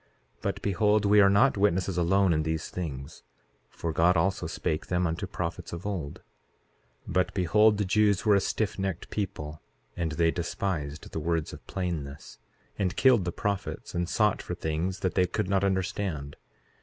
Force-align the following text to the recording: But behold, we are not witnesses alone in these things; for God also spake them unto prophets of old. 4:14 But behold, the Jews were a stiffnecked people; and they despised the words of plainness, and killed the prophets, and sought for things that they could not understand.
But 0.41 0.63
behold, 0.63 1.05
we 1.05 1.21
are 1.21 1.29
not 1.29 1.57
witnesses 1.57 1.95
alone 1.95 2.33
in 2.33 2.41
these 2.41 2.69
things; 2.69 3.21
for 3.69 3.93
God 3.93 4.17
also 4.17 4.47
spake 4.47 4.87
them 4.87 5.05
unto 5.05 5.27
prophets 5.27 5.73
of 5.73 5.85
old. 5.85 6.23
4:14 7.07 7.13
But 7.13 7.33
behold, 7.35 7.77
the 7.77 7.85
Jews 7.85 8.25
were 8.25 8.33
a 8.35 8.39
stiffnecked 8.39 9.11
people; 9.11 9.61
and 9.95 10.13
they 10.13 10.31
despised 10.31 11.11
the 11.11 11.19
words 11.19 11.53
of 11.53 11.67
plainness, 11.67 12.39
and 12.79 12.95
killed 12.95 13.25
the 13.25 13.31
prophets, 13.31 13.93
and 13.93 14.09
sought 14.09 14.41
for 14.41 14.55
things 14.55 15.01
that 15.01 15.13
they 15.13 15.27
could 15.27 15.47
not 15.47 15.63
understand. 15.63 16.35